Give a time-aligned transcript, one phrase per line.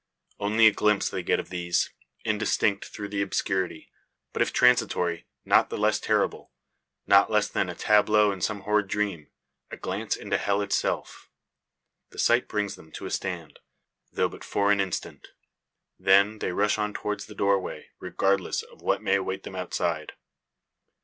[0.39, 1.93] Only a glimpse they get of these,
[2.25, 3.91] indistinct through the obscurity.
[4.33, 6.51] But if transitory, not the less terrible
[7.05, 9.29] not less like a tableau in some horrid dream
[9.69, 11.29] a glance into hell itself.
[12.09, 13.59] The sight brings them to a stand;
[14.11, 15.27] though, but for an instant.
[15.99, 20.13] Then, they rush on towards the doorway, regardless of what may await them outside.